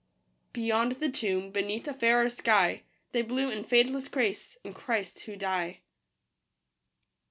[0.51, 5.35] Beyond the tomb, beneath a fairer sky, They bloom in fadeless grace in Christ who
[5.35, 5.81] die.